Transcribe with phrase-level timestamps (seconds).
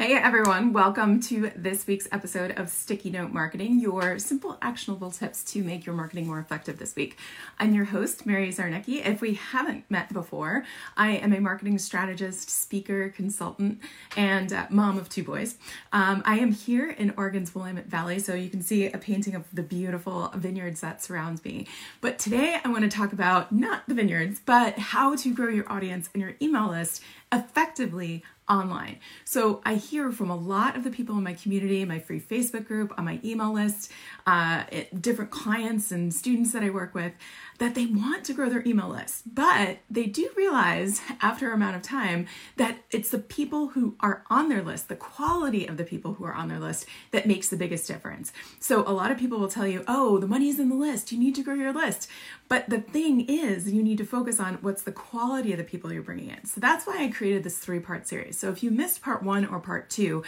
[0.00, 5.42] Hey everyone, welcome to this week's episode of Sticky Note Marketing, your simple actionable tips
[5.50, 7.18] to make your marketing more effective this week.
[7.58, 9.04] I'm your host, Mary Zarnecki.
[9.04, 10.64] If we haven't met before,
[10.96, 13.80] I am a marketing strategist, speaker, consultant,
[14.16, 15.56] and uh, mom of two boys.
[15.92, 19.46] Um, I am here in Oregon's Willamette Valley, so you can see a painting of
[19.52, 21.66] the beautiful vineyards that surrounds me.
[22.00, 25.68] But today I want to talk about not the vineyards, but how to grow your
[25.68, 27.02] audience and your email list
[27.32, 28.98] effectively online.
[29.24, 32.66] So I hear from a lot of the people in my community, my free Facebook
[32.66, 33.92] group, on my email list,
[34.26, 34.64] uh,
[34.98, 37.12] different clients and students that I work with,
[37.58, 41.74] that they want to grow their email list, but they do realize after a amount
[41.74, 45.82] of time that it's the people who are on their list, the quality of the
[45.82, 48.32] people who are on their list, that makes the biggest difference.
[48.60, 51.18] So a lot of people will tell you, oh, the money's in the list, you
[51.18, 52.08] need to grow your list.
[52.48, 55.92] But the thing is, you need to focus on what's the quality of the people
[55.92, 56.44] you're bringing in.
[56.44, 58.38] So that's why I created this three part series.
[58.38, 60.22] So if you missed part one or part two,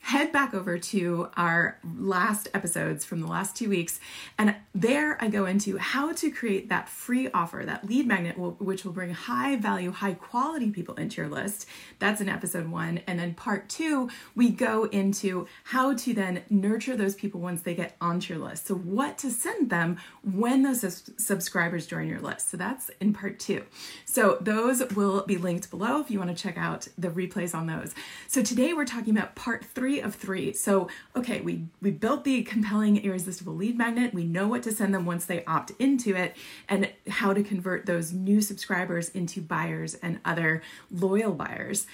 [0.00, 4.00] head back over to our last episodes from the last two weeks.
[4.38, 8.84] And there I go into how to create that free offer, that lead magnet, which
[8.84, 11.66] will bring high value, high quality people into your list.
[11.98, 13.02] That's in episode one.
[13.06, 17.74] And then part two, we go into how to then nurture those people once they
[17.74, 18.66] get onto your list.
[18.66, 22.50] So, what to send them when those subscribers join your list.
[22.50, 23.64] So, that's in part two.
[24.06, 27.66] So, those will be linked below if you want to check out the replays on
[27.66, 27.94] those.
[28.28, 30.52] So, today we're talking about part three three of three.
[30.52, 34.14] So, okay, we, we built the compelling, irresistible lead magnet.
[34.14, 36.36] We know what to send them once they opt into it
[36.68, 41.88] and how to convert those new subscribers into buyers and other loyal buyers.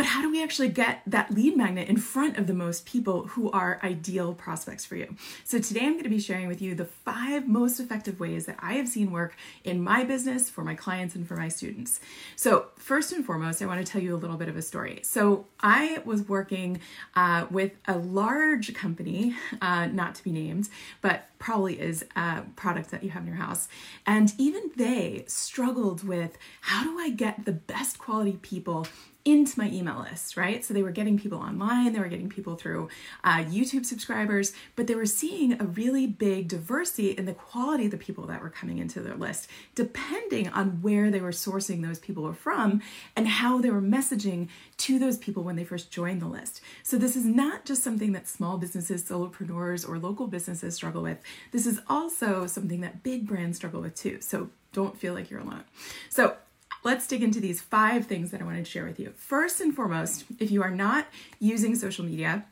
[0.00, 3.26] But how do we actually get that lead magnet in front of the most people
[3.26, 5.14] who are ideal prospects for you?
[5.44, 8.56] So, today I'm going to be sharing with you the five most effective ways that
[8.60, 12.00] I have seen work in my business, for my clients, and for my students.
[12.34, 15.00] So, first and foremost, I want to tell you a little bit of a story.
[15.02, 16.80] So, I was working
[17.14, 20.70] uh, with a large company, uh, not to be named,
[21.02, 23.68] but probably is a product that you have in your house.
[24.06, 28.86] And even they struggled with how do I get the best quality people
[29.24, 30.64] into my email list, right?
[30.64, 32.88] So they were getting people online, they were getting people through
[33.22, 37.90] uh, YouTube subscribers, but they were seeing a really big diversity in the quality of
[37.90, 41.98] the people that were coming into their list, depending on where they were sourcing those
[41.98, 42.80] people from
[43.14, 44.48] and how they were messaging
[44.78, 46.60] to those people when they first joined the list.
[46.82, 51.18] So this is not just something that small businesses, solopreneurs, or local businesses struggle with.
[51.52, 54.20] This is also something that big brands struggle with too.
[54.20, 55.64] So don't feel like you're alone.
[56.08, 56.36] So
[56.82, 59.12] let's dig into these five things that I wanted to share with you.
[59.16, 61.06] First and foremost, if you are not
[61.38, 62.44] using social media,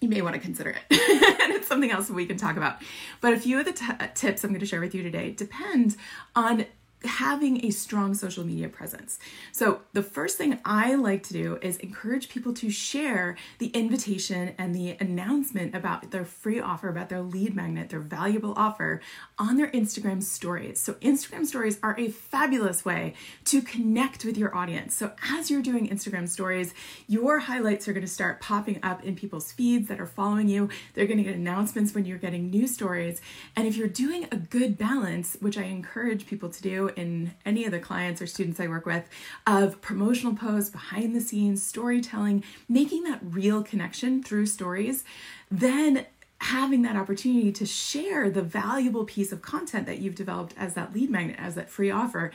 [0.00, 0.82] you may want to consider it.
[1.42, 2.76] and it's something else we can talk about.
[3.20, 5.96] But a few of the t- tips I'm going to share with you today depend
[6.36, 6.66] on
[7.04, 9.18] having a strong social media presence.
[9.52, 14.54] So, the first thing I like to do is encourage people to share the invitation
[14.58, 19.00] and the announcement about their free offer, about their lead magnet, their valuable offer
[19.38, 20.80] on their Instagram stories.
[20.80, 23.14] So, Instagram stories are a fabulous way
[23.46, 24.94] to connect with your audience.
[24.94, 26.74] So, as you're doing Instagram stories,
[27.06, 30.68] your highlights are going to start popping up in people's feeds that are following you.
[30.94, 33.20] They're going to get announcements when you're getting new stories.
[33.56, 37.64] And if you're doing a good balance, which I encourage people to do, in any
[37.64, 39.08] of the clients or students I work with
[39.46, 45.04] of promotional posts, behind the scenes, storytelling, making that real connection through stories,
[45.50, 46.06] then
[46.44, 50.92] having that opportunity to share the valuable piece of content that you've developed as that
[50.92, 52.30] lead magnet, as that free offer,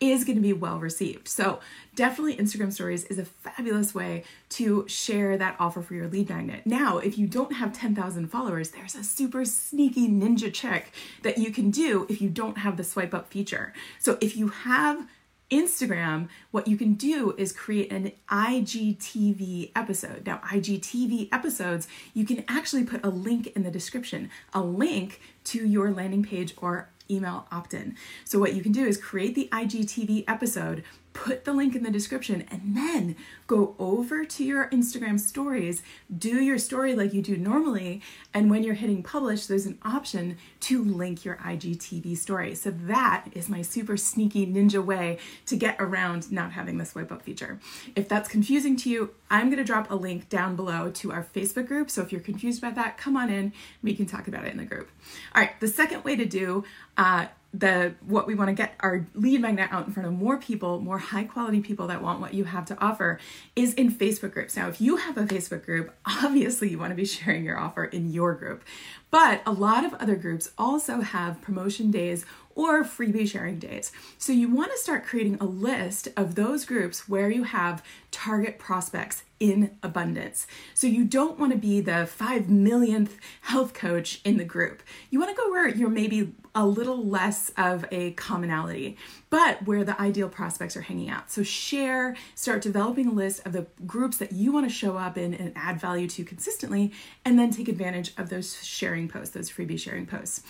[0.00, 1.28] is going to be well received.
[1.28, 1.60] So,
[1.94, 6.66] definitely Instagram stories is a fabulous way to share that offer for your lead magnet.
[6.66, 11.52] Now, if you don't have 10,000 followers, there's a super sneaky ninja trick that you
[11.52, 13.72] can do if you don't have the swipe up feature.
[14.00, 15.06] So, if you have
[15.52, 20.26] Instagram, what you can do is create an IGTV episode.
[20.26, 25.66] Now, IGTV episodes, you can actually put a link in the description, a link to
[25.66, 27.96] your landing page or email opt in.
[28.24, 31.90] So, what you can do is create the IGTV episode, put the link in the
[31.90, 35.82] description, and then go over to your Instagram stories,
[36.16, 38.00] do your story like you do normally.
[38.32, 42.54] And when you're hitting publish, there's an option to link your IGTV story.
[42.54, 47.12] So, that is my super sneaky ninja way to get around not having the swipe
[47.12, 47.60] up feature.
[47.94, 51.24] If that's confusing to you, I'm going to drop a link down below to our
[51.34, 51.90] Facebook group.
[51.90, 53.52] So, if you're confused about that, come on in.
[53.82, 54.90] We can talk about it in the group.
[55.34, 56.64] All right, the second way to do
[56.96, 60.38] uh, the what we want to get our lead magnet out in front of more
[60.38, 63.20] people, more high quality people that want what you have to offer
[63.54, 64.56] is in Facebook groups.
[64.56, 67.84] Now, if you have a Facebook group, obviously you want to be sharing your offer
[67.84, 68.64] in your group.
[69.10, 73.92] But a lot of other groups also have promotion days or freebie sharing days.
[74.18, 78.58] So you want to start creating a list of those groups where you have target
[78.58, 80.46] prospects in abundance.
[80.72, 84.84] So you don't want to be the five millionth health coach in the group.
[85.10, 88.96] You want to go where you're maybe a little less of a commonality,
[89.30, 91.30] but where the ideal prospects are hanging out.
[91.30, 95.16] So share, start developing a list of the groups that you want to show up
[95.16, 96.92] in and add value to consistently,
[97.24, 100.42] and then take advantage of those sharing posts, those freebie sharing posts.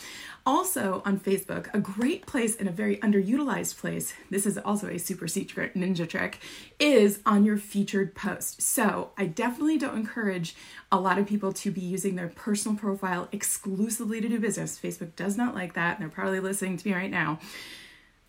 [0.44, 4.98] Also on Facebook, a great place and a very underutilized place, this is also a
[4.98, 6.40] super secret ninja trick,
[6.80, 8.60] is on your featured post.
[8.60, 10.54] So I definitely don't encourage
[10.90, 14.78] a lot of people to be using their personal profile exclusively to do business.
[14.78, 17.38] Facebook does not like that, and they're probably listening to me right now.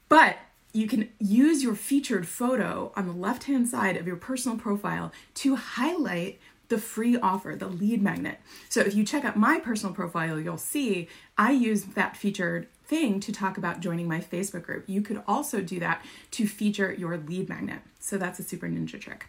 [0.09, 0.37] But
[0.73, 5.11] you can use your featured photo on the left hand side of your personal profile
[5.35, 6.39] to highlight
[6.69, 8.39] the free offer, the lead magnet.
[8.69, 11.07] So if you check out my personal profile, you'll see
[11.37, 14.83] I use that featured thing to talk about joining my Facebook group.
[14.85, 17.79] You could also do that to feature your lead magnet.
[17.99, 19.25] So that's a super ninja trick.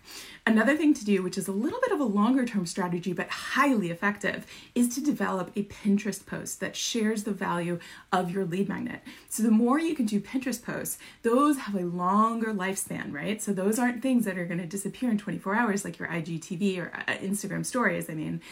[0.46, 3.31] Another thing to do, which is a little bit of a longer term strategy but
[3.31, 7.78] highly effective, is to develop a Pinterest post that shares the value
[8.12, 9.00] of your lead magnet.
[9.31, 13.40] So the more you can do Pinterest posts, those have a longer lifespan, right?
[13.40, 16.78] So those aren't things that are going to disappear in 24 hours like your IGTV
[16.81, 18.10] or uh, Instagram stories.
[18.10, 18.43] I mean,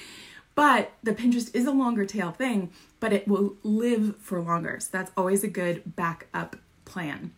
[0.54, 2.70] but the Pinterest is a longer tail thing,
[3.00, 4.78] but it will live for longer.
[4.80, 7.32] So that's always a good backup plan.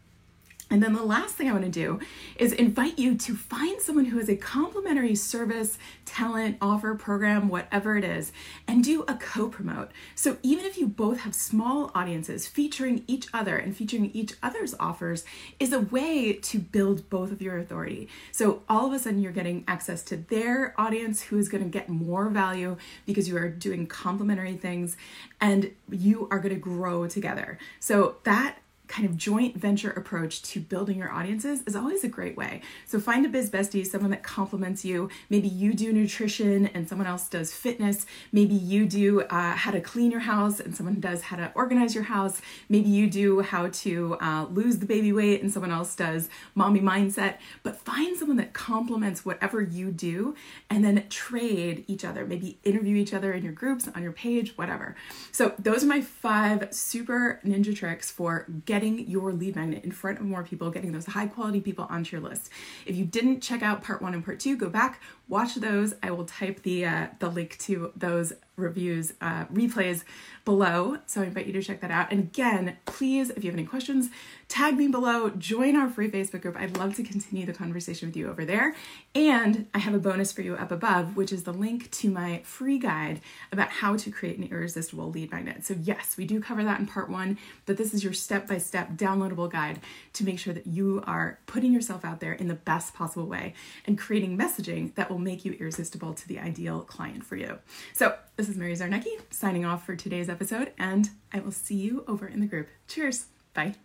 [0.74, 2.00] And then the last thing I want to do
[2.34, 7.96] is invite you to find someone who has a complementary service, talent, offer, program, whatever
[7.96, 8.32] it is,
[8.66, 9.92] and do a co promote.
[10.16, 14.74] So even if you both have small audiences, featuring each other and featuring each other's
[14.80, 15.24] offers
[15.60, 18.08] is a way to build both of your authority.
[18.32, 21.70] So all of a sudden, you're getting access to their audience who is going to
[21.70, 24.96] get more value because you are doing complementary things
[25.40, 27.60] and you are going to grow together.
[27.78, 28.58] So that
[28.94, 32.62] kind of joint venture approach to building your audiences is always a great way.
[32.86, 35.08] So find a biz bestie, someone that complements you.
[35.28, 38.06] Maybe you do nutrition and someone else does fitness.
[38.30, 41.92] Maybe you do uh, how to clean your house and someone does how to organize
[41.92, 42.40] your house.
[42.68, 46.80] Maybe you do how to uh, lose the baby weight and someone else does mommy
[46.80, 47.38] mindset.
[47.64, 50.36] But find someone that complements whatever you do
[50.70, 52.24] and then trade each other.
[52.24, 54.94] Maybe interview each other in your groups, on your page, whatever.
[55.32, 60.18] So those are my five super ninja tricks for getting your lead magnet in front
[60.18, 62.50] of more people, getting those high quality people onto your list.
[62.86, 65.94] If you didn't check out part one and part two, go back, watch those.
[66.02, 70.04] I will type the uh, the link to those reviews uh, replays
[70.44, 70.98] below.
[71.06, 72.10] So I invite you to check that out.
[72.10, 74.10] And again, please, if you have any questions,
[74.48, 76.56] tag me below, join our free Facebook group.
[76.56, 78.74] I'd love to continue the conversation with you over there.
[79.14, 82.42] And I have a bonus for you up above, which is the link to my
[82.44, 83.20] free guide
[83.52, 85.64] about how to create an irresistible lead magnet.
[85.64, 88.58] So, yes, we do cover that in part one, but this is your step by
[88.58, 89.80] step downloadable guide
[90.14, 93.54] to make sure that you are putting yourself out there in the best possible way
[93.86, 97.58] and creating messaging that will make you irresistible to the ideal client for you.
[97.94, 102.04] So, this is Mary Zarnecki signing off for today's episode, and I will see you
[102.06, 102.68] over in the group.
[102.86, 103.24] Cheers.
[103.54, 103.76] Bye.